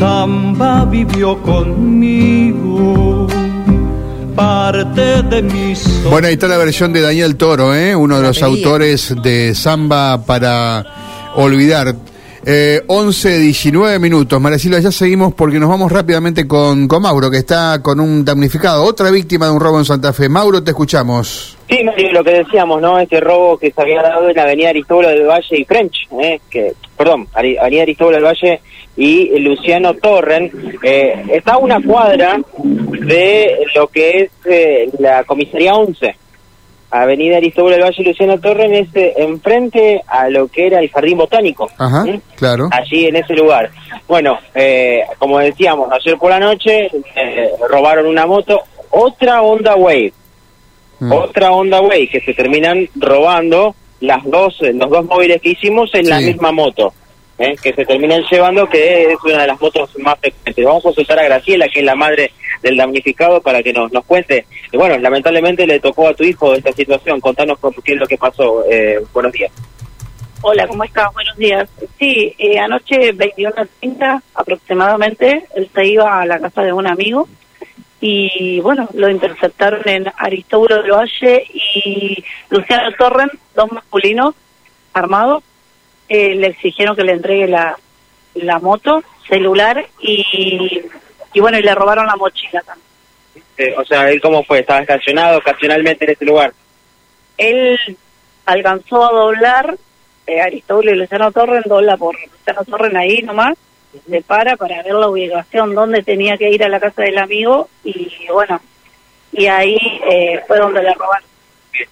samba 0.00 0.86
vivió 0.86 1.40
conmigo. 1.42 3.26
Parte 4.34 5.22
de 5.24 5.42
mis. 5.42 6.02
Bueno, 6.04 6.28
ahí 6.28 6.32
está 6.34 6.48
la 6.48 6.56
versión 6.56 6.94
de 6.94 7.02
Daniel 7.02 7.36
Toro, 7.36 7.74
¿eh? 7.74 7.94
uno 7.94 8.16
de 8.16 8.22
los 8.22 8.42
autores 8.42 9.14
de 9.22 9.54
Samba 9.54 10.24
para 10.24 10.86
olvidar. 11.34 11.94
Eh, 12.46 12.80
11, 12.86 13.38
19 13.38 13.98
minutos. 13.98 14.40
María 14.40 14.58
Silva, 14.58 14.78
ya 14.78 14.90
seguimos 14.90 15.34
porque 15.34 15.58
nos 15.58 15.68
vamos 15.68 15.92
rápidamente 15.92 16.48
con, 16.48 16.88
con 16.88 17.02
Mauro, 17.02 17.30
que 17.30 17.36
está 17.36 17.82
con 17.82 18.00
un 18.00 18.24
damnificado, 18.24 18.82
otra 18.84 19.10
víctima 19.10 19.44
de 19.44 19.52
un 19.52 19.60
robo 19.60 19.78
en 19.78 19.84
Santa 19.84 20.14
Fe. 20.14 20.30
Mauro, 20.30 20.64
te 20.64 20.70
escuchamos. 20.70 21.58
Sí, 21.68 21.82
lo 22.10 22.24
que 22.24 22.30
decíamos, 22.30 22.80
¿no? 22.80 22.98
Este 22.98 23.20
robo 23.20 23.58
que 23.58 23.70
se 23.70 23.82
había 23.82 24.00
dado 24.00 24.30
en 24.30 24.34
la 24.34 24.44
avenida 24.44 24.70
Aristóbulo 24.70 25.08
del 25.10 25.26
Valle 25.26 25.60
y 25.60 25.64
French, 25.66 26.08
¿eh? 26.22 26.40
que, 26.48 26.72
perdón, 26.96 27.28
avenida 27.34 27.82
Aristóbulo 27.82 28.16
del 28.16 28.24
Valle 28.24 28.60
y 29.00 29.38
Luciano 29.38 29.94
Torren, 29.94 30.52
eh, 30.82 31.24
está 31.32 31.54
a 31.54 31.58
una 31.58 31.80
cuadra 31.80 32.38
de 32.52 33.64
lo 33.74 33.86
que 33.86 34.24
es 34.24 34.30
eh, 34.44 34.90
la 34.98 35.24
comisaría 35.24 35.72
11. 35.72 36.16
Avenida 36.90 37.38
Aristóbulo 37.38 37.76
del 37.76 37.84
Valle 37.84 38.04
Luciano 38.04 38.38
Torren 38.38 38.74
es 38.74 38.94
eh, 38.94 39.14
enfrente 39.16 40.02
a 40.06 40.28
lo 40.28 40.48
que 40.48 40.66
era 40.66 40.80
el 40.80 40.90
Jardín 40.90 41.16
Botánico. 41.16 41.70
Ajá, 41.78 42.04
claro. 42.36 42.68
Allí 42.70 43.06
en 43.06 43.16
ese 43.16 43.32
lugar. 43.32 43.70
Bueno, 44.06 44.38
eh, 44.54 45.00
como 45.18 45.38
decíamos, 45.38 45.90
ayer 45.90 46.18
por 46.18 46.28
la 46.28 46.40
noche 46.40 46.90
robaron 47.70 48.04
una 48.04 48.26
moto, 48.26 48.64
otra 48.90 49.40
Honda 49.40 49.76
Wave. 49.76 50.12
Mm. 50.98 51.10
Otra 51.10 51.52
Honda 51.52 51.80
Wave 51.80 52.08
que 52.08 52.20
se 52.20 52.34
terminan 52.34 52.86
robando 52.96 53.74
las 54.00 54.22
dos, 54.24 54.58
los 54.60 54.90
dos 54.90 55.06
móviles 55.06 55.40
que 55.40 55.52
hicimos 55.52 55.90
en 55.94 56.06
la 56.06 56.20
misma 56.20 56.52
moto. 56.52 56.92
¿Eh? 57.40 57.56
que 57.60 57.72
se 57.72 57.84
terminan 57.84 58.22
llevando, 58.30 58.68
que 58.68 59.12
es 59.12 59.18
una 59.24 59.42
de 59.42 59.46
las 59.48 59.60
motos 59.60 59.90
más 59.98 60.18
frecuentes. 60.20 60.64
Vamos 60.64 60.82
a 60.82 60.88
consultar 60.88 61.18
a 61.18 61.24
Graciela, 61.24 61.68
que 61.68 61.80
es 61.80 61.84
la 61.84 61.94
madre 61.94 62.32
del 62.62 62.76
damnificado, 62.76 63.40
para 63.40 63.62
que 63.62 63.72
nos, 63.72 63.90
nos 63.92 64.04
cuente. 64.04 64.46
Bueno, 64.72 64.98
lamentablemente 64.98 65.66
le 65.66 65.80
tocó 65.80 66.08
a 66.08 66.14
tu 66.14 66.22
hijo 66.22 66.54
esta 66.54 66.72
situación. 66.72 67.20
Contanos 67.20 67.58
qué 67.84 67.94
es 67.94 67.98
lo 67.98 68.06
que 68.06 68.18
pasó. 68.18 68.64
Eh, 68.70 69.00
buenos 69.12 69.32
días. 69.32 69.50
Hola, 70.42 70.66
¿cómo 70.66 70.84
estás? 70.84 71.12
Buenos 71.12 71.36
días. 71.36 71.68
Sí, 71.98 72.34
eh, 72.38 72.58
anoche 72.58 73.12
21.30 73.14 74.22
aproximadamente, 74.34 75.46
él 75.54 75.68
se 75.74 75.86
iba 75.86 76.20
a 76.20 76.24
la 76.24 76.38
casa 76.38 76.62
de 76.62 76.72
un 76.72 76.86
amigo 76.86 77.28
y 78.00 78.58
bueno, 78.60 78.88
lo 78.94 79.10
interceptaron 79.10 79.86
en 79.86 80.10
Aristóbulo 80.16 80.82
del 80.82 80.92
Valle 80.92 81.44
y 81.52 82.24
Luciano 82.48 82.90
Torren, 82.96 83.30
dos 83.54 83.70
masculinos 83.70 84.34
armados, 84.94 85.44
eh, 86.10 86.34
le 86.34 86.48
exigieron 86.48 86.94
que 86.94 87.04
le 87.04 87.12
entregue 87.12 87.46
la, 87.46 87.78
la 88.34 88.58
moto, 88.58 89.02
celular 89.28 89.86
y, 90.00 90.82
y 91.32 91.40
bueno, 91.40 91.58
y 91.58 91.62
le 91.62 91.74
robaron 91.74 92.06
la 92.06 92.16
mochila 92.16 92.60
también. 92.60 92.86
Eh, 93.56 93.74
o 93.76 93.84
sea, 93.84 94.10
¿él 94.10 94.20
cómo 94.20 94.42
fue? 94.42 94.58
¿Estaba 94.58 94.80
estacionado 94.80 95.38
ocasionalmente 95.38 96.04
en 96.04 96.10
ese 96.10 96.24
lugar? 96.24 96.52
Él 97.38 97.78
alcanzó 98.44 99.06
a 99.06 99.12
doblar, 99.12 99.76
eh, 100.26 100.40
Aristóbulo 100.40 100.90
y 100.90 100.96
Luciano 100.96 101.30
Torren, 101.30 101.62
dobla 101.64 101.96
por 101.96 102.16
Luciano 102.20 102.64
Torren 102.64 102.96
ahí 102.96 103.22
nomás, 103.22 103.56
se 104.08 104.22
para 104.22 104.56
para 104.56 104.82
ver 104.82 104.94
la 104.94 105.08
ubicación 105.08 105.74
donde 105.74 106.02
tenía 106.02 106.36
que 106.36 106.50
ir 106.50 106.64
a 106.64 106.68
la 106.68 106.80
casa 106.80 107.02
del 107.02 107.18
amigo 107.18 107.68
y 107.84 108.10
bueno, 108.32 108.60
y 109.32 109.46
ahí 109.46 109.78
eh, 110.10 110.40
fue 110.46 110.58
donde 110.58 110.82
le 110.82 110.92
robaron. 110.94 111.28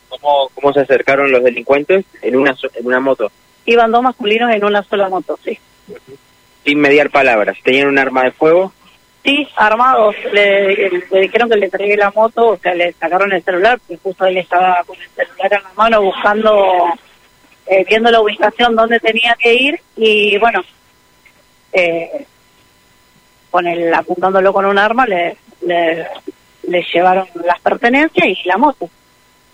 ¿Cómo, 0.08 0.50
¿Cómo 0.54 0.72
se 0.72 0.80
acercaron 0.80 1.30
los 1.30 1.44
delincuentes? 1.44 2.04
En 2.20 2.36
una, 2.36 2.56
en 2.74 2.86
una 2.86 2.98
moto. 2.98 3.30
Iban 3.68 3.92
dos 3.92 4.02
masculinos 4.02 4.50
en 4.50 4.64
una 4.64 4.82
sola 4.82 5.10
moto, 5.10 5.38
sí. 5.44 5.58
Sin 6.64 6.80
mediar 6.80 7.10
palabras. 7.10 7.58
¿Tenían 7.62 7.88
un 7.88 7.98
arma 7.98 8.22
de 8.22 8.30
fuego? 8.30 8.72
Sí, 9.22 9.46
armados. 9.56 10.16
Le, 10.32 10.90
dijeron 11.20 11.50
que 11.50 11.56
le 11.56 11.66
entregué 11.66 11.94
la 11.94 12.10
moto, 12.12 12.48
o 12.48 12.56
sea, 12.56 12.74
le 12.74 12.94
sacaron 12.94 13.30
el 13.30 13.42
celular, 13.42 13.78
porque 13.78 14.00
justo 14.02 14.24
él 14.24 14.38
estaba 14.38 14.82
con 14.86 14.96
el 14.96 15.08
celular 15.10 15.52
en 15.52 15.62
la 15.64 15.72
mano 15.76 16.02
buscando, 16.02 16.94
eh, 17.66 17.84
viendo 17.86 18.10
la 18.10 18.22
ubicación 18.22 18.74
donde 18.74 18.98
tenía 19.00 19.36
que 19.38 19.52
ir 19.52 19.80
y 19.96 20.38
bueno, 20.38 20.62
eh, 21.70 22.24
con 23.50 23.66
el, 23.66 23.92
apuntándolo 23.92 24.50
con 24.54 24.64
un 24.64 24.78
arma 24.78 25.04
le, 25.04 25.36
le, 25.60 26.82
llevaron 26.90 27.28
las 27.44 27.60
pertenencias 27.60 28.26
y 28.28 28.48
la 28.48 28.56
moto. 28.56 28.88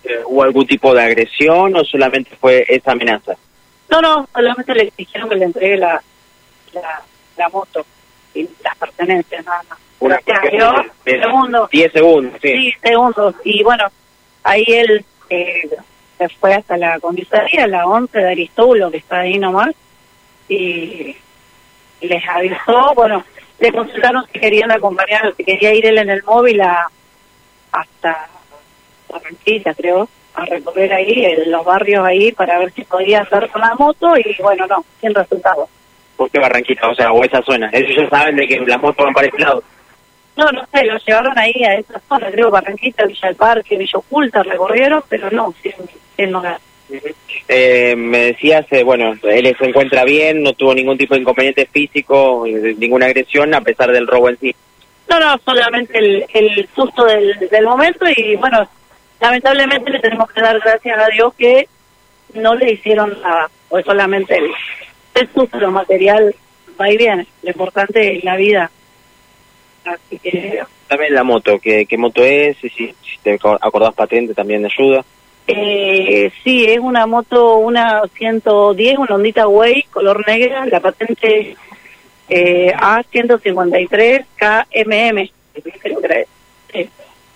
Eh, 0.05 0.21
¿Hubo 0.25 0.45
algún 0.45 0.69
tipo 0.69 0.95
de 0.95 1.03
agresión 1.03 1.75
o 1.75 1.83
solamente 1.83 2.31
fue 2.41 2.65
esa 2.69 2.93
amenaza? 2.93 3.35
No, 3.89 4.01
no, 4.01 4.29
solamente 4.33 4.75
le 4.75 4.83
exigieron 4.85 5.29
que 5.29 5.37
le 5.37 5.45
entregue 5.45 5.77
la, 5.77 6.03
la, 7.37 7.49
moto 7.49 7.85
y 8.35 8.49
las 8.63 8.77
pertenencias, 8.77 9.45
nada 9.45 9.63
más. 9.69 9.79
Una 10.01 10.21
segundos. 11.05 11.71
10 11.71 11.93
segundos, 11.93 12.41
sí. 12.43 12.49
Sí, 12.49 12.75
segundos. 12.83 13.35
Y 13.45 13.63
bueno, 13.63 13.85
ahí 14.43 14.65
él 14.69 15.05
eh, 15.31 15.71
se 16.19 16.29
fue 16.29 16.55
hasta 16.55 16.77
la 16.77 16.99
comisaría, 17.01 17.67
la 17.67 17.87
11 17.87 18.19
de 18.19 18.31
Aristóbulo, 18.31 18.91
que 18.91 18.99
está 18.99 19.21
ahí 19.21 19.39
nomás, 19.39 19.75
y 20.49 21.17
les 22.01 22.29
avisó, 22.29 22.93
bueno, 22.95 23.25
le 23.59 23.73
consultaron 23.73 24.27
si 24.33 24.39
querían 24.39 24.71
acompañar, 24.71 25.35
si 25.37 25.45
quería 25.45 25.73
ir 25.73 25.87
él 25.87 25.99
en 25.99 26.11
el 26.11 26.23
móvil 26.25 26.61
a, 26.61 26.89
hasta 27.73 28.29
Barranquilla, 29.09 29.75
creo, 29.75 30.09
a 30.35 30.45
recorrer 30.47 30.93
ahí 30.93 31.25
en 31.25 31.51
los 31.51 31.65
barrios 31.65 32.05
ahí 32.05 32.33
para 32.33 32.59
ver 32.59 32.73
si 32.73 32.85
podía 32.85 33.21
hacer 33.21 33.49
con 33.51 33.63
la 33.63 33.75
moto 33.75 34.17
y 34.17 34.43
bueno, 34.43 34.67
no, 34.67 34.85
sin 35.01 35.15
resultado. 35.15 35.69
¿Por 36.17 36.31
qué 36.31 36.39
Barranquita? 36.39 36.89
O 36.89 36.95
sea, 36.95 37.13
o 37.13 37.25
esa 37.25 37.43
zona. 37.43 37.71
Ellos 37.73 37.97
ya 37.97 38.09
saben 38.09 38.37
de 38.37 38.47
que 38.47 38.61
las 38.61 38.81
motos 38.81 39.05
van 39.05 39.15
para 39.15 39.27
ese 39.29 39.39
lado. 39.39 39.63
No, 40.37 40.51
no 40.51 40.67
sé, 40.73 40.85
lo 40.85 40.99
llevaron 40.99 41.39
ahí 41.39 41.63
a 41.65 41.75
esa 41.75 42.01
zona, 42.09 42.31
creo 42.31 42.51
Barranquita, 42.51 43.07
Villa 43.07 43.29
del 43.29 43.37
Parque, 43.37 43.79
Villa 43.79 43.99
Oculta, 43.99 44.43
recorrieron, 44.43 45.03
pero 45.09 45.31
no, 45.31 45.55
sin, 45.63 45.73
sin 46.17 46.33
lograr. 46.33 46.59
Eh, 47.49 47.95
me 47.97 48.19
decías, 48.27 48.67
eh, 48.71 48.83
bueno, 48.83 49.15
él 49.23 49.57
se 49.59 49.65
encuentra 49.65 50.05
bien, 50.05 50.43
no 50.43 50.53
tuvo 50.53 50.75
ningún 50.75 50.99
tipo 50.99 51.15
de 51.15 51.21
inconveniente 51.21 51.67
físico, 51.67 52.47
eh, 52.47 52.75
ninguna 52.79 53.07
agresión 53.07 53.55
a 53.55 53.61
pesar 53.61 53.93
del 53.93 54.07
robo 54.07 54.29
en 54.29 54.39
sí. 54.39 54.55
No, 55.09 55.21
no, 55.21 55.39
solamente 55.45 55.99
el, 55.99 56.25
el 56.33 56.69
susto 56.75 57.05
del, 57.05 57.49
del 57.51 57.65
momento 57.65 58.05
y 58.17 58.37
bueno, 58.37 58.69
lamentablemente 59.21 59.91
le 59.91 60.01
tenemos 60.01 60.31
que 60.31 60.41
dar 60.41 60.59
gracias 60.61 60.99
a 60.99 61.09
Dios 61.09 61.35
que 61.35 61.69
no 62.35 62.55
le 62.55 62.73
hicieron 62.73 63.17
nada, 63.23 63.51
o 63.69 63.81
solamente 63.83 64.37
el, 64.37 64.51
el 65.15 65.29
susto 65.33 65.71
material 65.71 66.35
va 66.81 66.91
y 66.91 66.97
viene, 66.97 67.27
lo 67.43 67.51
importante 67.51 68.17
es 68.17 68.25
la 68.25 68.37
vida. 68.37 68.71
Así 69.85 70.19
que... 70.19 70.63
También 70.89 71.15
la 71.15 71.25
moto, 71.25 71.59
¿qué, 71.59 71.87
qué 71.87 71.97
moto 71.97 72.23
es? 72.25 72.57
Si, 72.59 72.69
si 72.69 72.95
te 73.23 73.35
acordás 73.35 73.95
patente 73.95 74.35
también 74.35 74.65
ayuda. 74.65 75.05
Eh, 75.47 76.33
sí, 76.43 76.65
es 76.65 76.79
una 76.79 77.07
moto, 77.07 77.57
una 77.57 78.03
110, 78.17 78.99
una 78.99 79.15
ondita 79.15 79.47
Way, 79.47 79.85
color 79.91 80.27
negra, 80.27 80.65
la 80.67 80.81
patente 80.81 81.57
eh, 82.29 82.73
A153 82.75 84.25
KMM. 84.37 85.31
Creo 85.81 86.01
que 86.01 86.27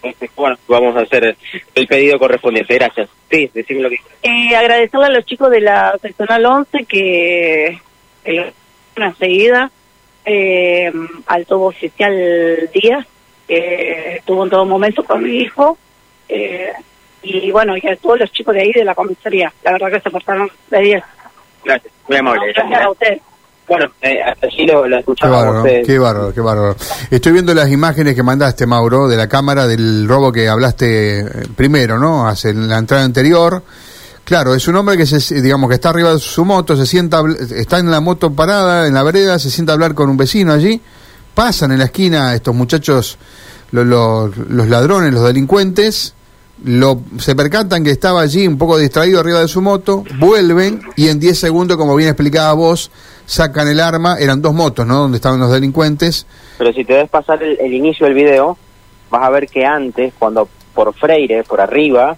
Este, 0.03 0.31
bueno, 0.37 0.57
vamos 0.69 0.97
a 0.97 1.01
hacer 1.01 1.37
el 1.75 1.87
pedido 1.87 2.19
correspondiente. 2.19 2.75
Gracias. 2.75 3.09
Sí, 3.31 3.51
decime 3.53 3.83
lo 3.83 3.91
que... 3.91 4.01
Eh, 4.23 4.57
agradecerle 4.57 5.07
a 5.07 5.11
los 5.11 5.25
chicos 5.25 5.51
de 5.51 5.61
la 5.61 5.97
seccional 6.01 6.45
11 6.47 6.85
que 6.85 7.79
una 8.97 9.15
seguida 9.15 9.71
eh, 10.25 10.93
al 11.27 11.47
todo 11.47 11.63
oficial 11.63 12.69
Díaz, 12.73 13.07
que 13.47 14.17
estuvo 14.17 14.45
en 14.45 14.51
todo 14.51 14.67
momento 14.67 15.03
con 15.05 15.23
mi 15.23 15.39
hijo. 15.39 15.79
Eh, 16.29 16.73
y 17.23 17.51
bueno, 17.51 17.77
y 17.77 17.87
a 17.87 17.97
todos 17.97 18.21
los 18.21 18.31
chicos 18.31 18.55
de 18.55 18.63
ahí 18.63 18.73
de 18.73 18.85
la 18.85 18.95
comisaría. 18.95 19.53
La 19.65 19.73
verdad 19.73 19.91
que 19.93 20.01
se 20.01 20.11
portaron 20.11 20.51
de 20.71 20.81
10. 20.81 21.05
Gracias, 21.65 21.93
muy 22.07 22.19
amable. 22.19 22.53
gracias 22.53 22.81
a 22.83 22.91
usted. 22.91 23.21
Bueno, 23.69 23.87
eh, 24.01 24.23
hasta 24.23 24.47
allí 24.47 24.67
lo, 24.67 24.87
escuchamos. 24.87 25.65
Qué 25.85 25.99
bárbaro, 25.99 26.33
qué 26.33 26.41
bárbaro, 26.41 26.77
Estoy 27.11 27.33
viendo 27.33 27.53
las 27.53 27.71
imágenes 27.71 28.15
que 28.15 28.23
mandaste, 28.23 28.67
Mauro, 28.67 29.09
de 29.09 29.17
la 29.17 29.29
cámara 29.29 29.67
del 29.67 30.09
robo 30.09 30.33
que 30.33 30.49
hablaste 30.49 31.21
eh, 31.21 31.25
primero, 31.55 31.99
¿no? 31.99 32.27
Hace 32.27 32.55
la 32.55 32.79
entrada 32.79 33.05
anterior. 33.05 33.63
Claro, 34.25 34.55
es 34.55 34.67
un 34.69 34.77
hombre 34.77 34.97
que 34.97 35.07
se, 35.07 35.41
digamos 35.41 35.69
que 35.69 35.75
está 35.75 35.91
arriba 35.91 36.13
de 36.13 36.19
su 36.19 36.45
moto, 36.45 36.77
se 36.77 36.87
sienta, 36.87 37.23
está 37.57 37.79
en 37.79 37.91
la 37.91 38.01
moto 38.01 38.33
parada 38.33 38.87
en 38.87 38.95
la 38.95 39.03
vereda, 39.03 39.39
se 39.39 39.51
sienta 39.51 39.73
a 39.73 39.75
hablar 39.75 39.95
con 39.95 40.09
un 40.09 40.17
vecino 40.17 40.53
allí. 40.53 40.81
Pasan 41.35 41.73
en 41.73 41.79
la 41.79 41.85
esquina 41.85 42.35
estos 42.35 42.55
muchachos, 42.55 43.19
los 43.71 44.69
ladrones, 44.69 45.13
los 45.13 45.25
delincuentes, 45.25 46.15
lo, 46.65 47.01
se 47.19 47.35
percatan 47.37 47.85
que 47.85 47.91
estaba 47.91 48.21
allí 48.21 48.47
un 48.47 48.59
poco 48.59 48.79
distraído 48.79 49.21
arriba 49.21 49.41
de 49.41 49.49
su 49.49 49.63
moto, 49.63 50.05
vuelven 50.19 50.81
y 50.97 51.09
en 51.09 51.21
10 51.21 51.39
segundos, 51.39 51.77
como 51.77 51.95
bien 51.95 52.11
explicaba 52.11 52.53
vos, 52.55 52.91
sacan 53.27 53.69
el 53.69 53.81
arma, 53.81 54.17
eran 54.19 54.43
dos 54.43 54.55
motos, 54.55 54.87
¿no? 54.87 55.01
Donde 55.01 55.17
estaban 55.17 55.39
los 55.39 55.53
delincuentes. 55.53 56.27
Pero 56.59 56.73
si 56.73 56.85
te 56.85 56.95
ves 56.95 57.09
pasar 57.09 57.43
el, 57.43 57.73
inicio 57.73 58.07
del 58.07 58.15
video, 58.15 58.59
vas 59.11 59.23
a 59.23 59.31
ver 59.31 59.47
que 59.49 59.65
antes, 59.65 60.13
cuando 60.19 60.49
por 60.75 60.93
Freire, 60.95 61.45
por 61.45 61.61
arriba, 61.61 62.17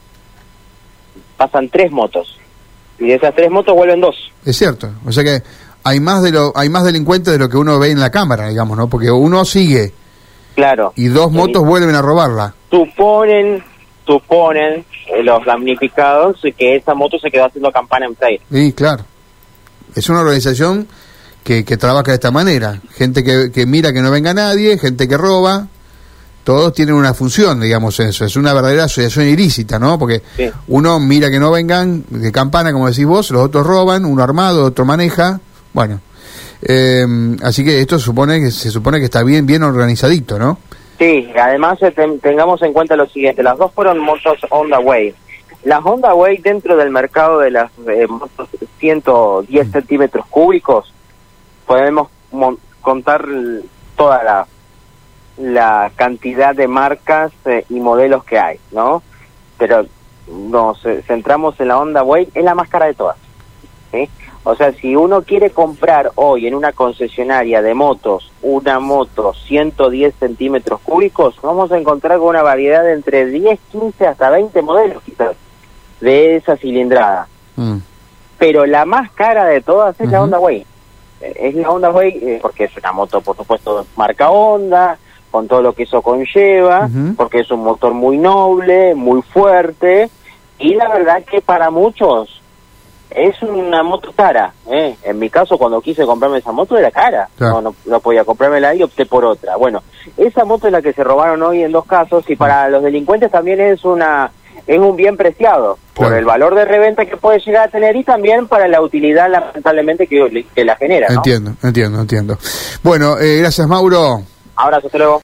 pasan 1.36 1.68
tres 1.68 1.90
motos. 1.90 2.38
Y 2.98 3.06
de 3.06 3.14
esas 3.14 3.34
tres 3.34 3.50
motos 3.50 3.74
vuelven 3.74 4.00
dos. 4.00 4.14
Es 4.44 4.56
cierto. 4.56 4.90
O 5.06 5.12
sea 5.12 5.24
que 5.24 5.42
hay 5.84 6.00
más 6.00 6.22
de 6.22 6.32
lo 6.32 6.52
hay 6.54 6.68
más 6.68 6.84
delincuentes 6.84 7.32
de 7.32 7.38
lo 7.38 7.48
que 7.48 7.56
uno 7.56 7.78
ve 7.78 7.90
en 7.90 8.00
la 8.00 8.10
cámara, 8.10 8.48
digamos, 8.48 8.76
¿no? 8.76 8.88
Porque 8.88 9.10
uno 9.10 9.44
sigue 9.44 9.92
Claro. 10.54 10.92
y 10.96 11.06
dos 11.06 11.32
motos 11.32 11.64
vuelven 11.64 11.94
a 11.94 12.02
robarla. 12.02 12.54
Suponen, 12.70 13.64
suponen 14.10 14.84
eh, 15.06 15.22
los 15.22 15.44
damnificados 15.44 16.40
que 16.58 16.76
esa 16.76 16.94
moto 16.94 17.18
se 17.18 17.30
quedó 17.30 17.44
haciendo 17.46 17.70
campana 17.70 18.06
en 18.06 18.14
play. 18.14 18.40
Sí, 18.50 18.72
claro. 18.72 19.04
Es 19.94 20.08
una 20.08 20.20
organización 20.20 20.86
que, 21.44 21.64
que 21.64 21.76
trabaja 21.76 22.10
de 22.12 22.14
esta 22.14 22.30
manera. 22.30 22.80
Gente 22.94 23.22
que, 23.22 23.50
que 23.52 23.66
mira 23.66 23.92
que 23.92 24.00
no 24.00 24.10
venga 24.10 24.34
nadie, 24.34 24.78
gente 24.78 25.06
que 25.08 25.16
roba. 25.16 25.66
Todos 26.42 26.72
tienen 26.72 26.94
una 26.94 27.12
función, 27.14 27.60
digamos, 27.60 28.00
eso. 28.00 28.24
Es 28.24 28.34
una 28.34 28.52
verdadera 28.54 28.84
asociación 28.84 29.26
ilícita, 29.26 29.78
¿no? 29.78 29.98
Porque 29.98 30.22
Sí. 30.36 30.50
uno 30.68 30.98
mira 30.98 31.30
que 31.30 31.38
no 31.38 31.50
vengan 31.50 32.04
de 32.08 32.32
campana, 32.32 32.72
como 32.72 32.88
decís 32.88 33.04
vos, 33.04 33.30
los 33.30 33.42
otros 33.42 33.66
roban, 33.66 34.04
uno 34.04 34.22
armado, 34.22 34.64
otro 34.64 34.84
maneja. 34.84 35.38
Bueno. 35.72 36.00
Eh, 36.62 37.06
así 37.42 37.64
que 37.64 37.80
esto 37.80 37.98
supone 37.98 38.38
que 38.40 38.50
se 38.50 38.70
supone 38.70 38.98
que 38.98 39.06
está 39.06 39.22
bien 39.22 39.46
bien 39.46 39.62
organizadito, 39.62 40.38
¿no? 40.38 40.58
Sí, 41.00 41.32
además 41.34 41.82
eh, 41.82 41.90
ten- 41.92 42.20
tengamos 42.20 42.60
en 42.62 42.72
cuenta 42.74 42.94
lo 42.94 43.06
siguiente, 43.08 43.42
las 43.42 43.56
dos 43.58 43.72
fueron 43.72 43.98
motos 43.98 44.38
Honda 44.50 44.78
Wave. 44.78 45.14
Las 45.64 45.84
Honda 45.84 46.14
Wave 46.14 46.40
dentro 46.42 46.76
del 46.76 46.90
mercado 46.90 47.38
de 47.38 47.50
las 47.50 47.72
eh, 47.88 48.06
motos 48.06 48.48
110 48.78 49.70
centímetros 49.72 50.26
cúbicos, 50.26 50.92
podemos 51.66 52.08
contar 52.82 53.26
toda 53.96 54.22
la, 54.22 54.46
la 55.38 55.90
cantidad 55.96 56.54
de 56.54 56.68
marcas 56.68 57.32
eh, 57.46 57.64
y 57.70 57.80
modelos 57.80 58.22
que 58.24 58.38
hay, 58.38 58.58
¿no? 58.70 59.02
Pero 59.58 59.86
nos 60.28 60.82
centramos 61.06 61.58
en 61.60 61.68
la 61.68 61.78
Honda 61.78 62.02
Wave, 62.02 62.28
es 62.34 62.44
la 62.44 62.54
más 62.54 62.68
cara 62.68 62.86
de 62.86 62.94
todas. 62.94 63.16
¿sí? 63.90 64.08
O 64.42 64.54
sea, 64.54 64.72
si 64.72 64.96
uno 64.96 65.22
quiere 65.22 65.50
comprar 65.50 66.12
hoy 66.14 66.46
en 66.46 66.54
una 66.54 66.72
concesionaria 66.72 67.60
de 67.60 67.74
motos 67.74 68.32
una 68.40 68.80
moto 68.80 69.34
110 69.34 70.14
centímetros 70.18 70.80
cúbicos, 70.80 71.36
vamos 71.42 71.70
a 71.72 71.78
encontrar 71.78 72.18
con 72.18 72.28
una 72.28 72.42
variedad 72.42 72.82
de 72.82 72.94
entre 72.94 73.26
10, 73.26 73.60
15 73.70 74.06
hasta 74.06 74.30
20 74.30 74.62
modelos 74.62 75.02
quizás 75.02 75.36
de 76.00 76.36
esa 76.36 76.56
cilindrada. 76.56 77.28
Mm. 77.56 77.76
Pero 78.38 78.64
la 78.64 78.86
más 78.86 79.10
cara 79.12 79.44
de 79.44 79.60
todas 79.60 80.00
es 80.00 80.10
la. 80.10 80.22
Honda 80.22 80.38
Way. 80.38 80.64
Eh, 81.20 81.34
Es 81.36 81.54
la 81.54 81.70
Honda 81.70 81.90
Way 81.90 82.08
eh, 82.22 82.38
porque 82.40 82.64
es 82.64 82.76
una 82.78 82.92
moto, 82.92 83.20
por 83.20 83.36
supuesto, 83.36 83.84
marca 83.96 84.30
Honda, 84.30 84.96
con 85.30 85.46
todo 85.46 85.60
lo 85.60 85.74
que 85.74 85.82
eso 85.82 86.00
conlleva, 86.00 86.88
porque 87.16 87.40
es 87.40 87.50
un 87.50 87.62
motor 87.62 87.92
muy 87.92 88.16
noble, 88.16 88.94
muy 88.94 89.22
fuerte, 89.22 90.10
y 90.58 90.74
la 90.74 90.88
verdad 90.88 91.22
que 91.24 91.40
para 91.40 91.70
muchos 91.70 92.39
es 93.10 93.42
una 93.42 93.82
moto 93.82 94.12
cara. 94.12 94.52
¿eh? 94.70 94.96
En 95.02 95.18
mi 95.18 95.28
caso, 95.30 95.58
cuando 95.58 95.80
quise 95.80 96.04
comprarme 96.04 96.38
esa 96.38 96.52
moto, 96.52 96.76
era 96.76 96.90
cara. 96.90 97.28
Claro. 97.36 97.54
No, 97.54 97.70
no, 97.70 97.74
no 97.86 98.00
podía 98.00 98.24
comprármela 98.24 98.74
y 98.74 98.82
opté 98.82 99.06
por 99.06 99.24
otra. 99.24 99.56
Bueno, 99.56 99.82
esa 100.16 100.44
moto 100.44 100.66
es 100.66 100.72
la 100.72 100.82
que 100.82 100.92
se 100.92 101.04
robaron 101.04 101.42
hoy 101.42 101.62
en 101.62 101.72
dos 101.72 101.86
casos 101.86 102.24
y 102.28 102.36
para 102.36 102.68
los 102.68 102.82
delincuentes 102.82 103.30
también 103.30 103.60
es 103.60 103.84
una 103.84 104.30
es 104.66 104.78
un 104.78 104.94
bien 104.94 105.16
preciado 105.16 105.78
por 105.94 106.12
el 106.12 106.24
valor 106.24 106.54
de 106.54 106.64
reventa 106.64 107.04
que 107.04 107.16
puede 107.16 107.40
llegar 107.40 107.68
a 107.68 107.70
tener 107.70 107.96
y 107.96 108.04
también 108.04 108.46
para 108.46 108.68
la 108.68 108.80
utilidad 108.80 109.28
lamentablemente 109.28 110.06
que, 110.06 110.46
que 110.54 110.64
la 110.64 110.76
genera. 110.76 111.08
¿no? 111.08 111.16
Entiendo, 111.16 111.54
entiendo, 111.62 112.00
entiendo. 112.00 112.38
Bueno, 112.82 113.18
eh, 113.18 113.38
gracias 113.38 113.66
Mauro. 113.66 114.22
Abrazo, 114.56 114.86
hasta 114.86 114.98
luego. 114.98 115.18